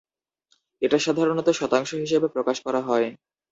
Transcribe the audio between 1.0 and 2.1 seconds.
সাধারণত শতাংশ